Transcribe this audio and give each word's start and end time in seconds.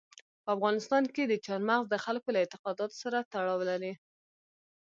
په 0.43 0.49
افغانستان 0.55 1.03
کې 1.13 1.23
چار 1.45 1.61
مغز 1.69 1.85
د 1.89 1.95
خلکو 2.05 2.27
له 2.33 2.39
اعتقاداتو 2.41 2.99
سره 3.03 3.27
تړاو 3.33 3.59
لري. 3.69 3.93